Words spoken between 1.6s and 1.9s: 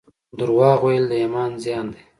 زیان